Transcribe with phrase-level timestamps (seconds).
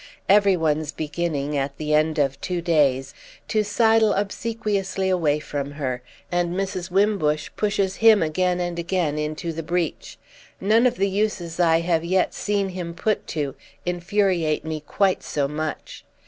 [0.27, 6.89] Every one's beginning—at the end of two days—to sidle obsequiously away from her, and Mrs.
[6.89, 10.17] Wimbush pushes him again and again into the breach.
[10.59, 13.53] None of the uses I have yet seen him put to
[13.85, 16.03] infuriate me quite so much.